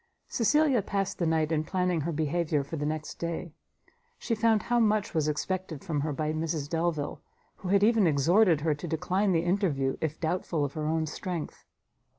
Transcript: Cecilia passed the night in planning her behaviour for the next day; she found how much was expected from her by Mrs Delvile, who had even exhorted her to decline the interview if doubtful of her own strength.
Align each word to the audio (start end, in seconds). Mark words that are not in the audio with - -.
Cecilia 0.27 0.81
passed 0.81 1.19
the 1.19 1.27
night 1.27 1.51
in 1.51 1.63
planning 1.63 2.01
her 2.01 2.11
behaviour 2.11 2.63
for 2.63 2.75
the 2.75 2.87
next 2.87 3.19
day; 3.19 3.53
she 4.17 4.33
found 4.33 4.63
how 4.63 4.79
much 4.79 5.13
was 5.13 5.27
expected 5.27 5.83
from 5.83 6.01
her 6.01 6.11
by 6.11 6.33
Mrs 6.33 6.67
Delvile, 6.67 7.21
who 7.57 7.69
had 7.69 7.83
even 7.83 8.07
exhorted 8.07 8.61
her 8.61 8.73
to 8.73 8.87
decline 8.87 9.31
the 9.31 9.45
interview 9.45 9.97
if 10.01 10.19
doubtful 10.19 10.65
of 10.65 10.73
her 10.73 10.87
own 10.87 11.05
strength. 11.05 11.65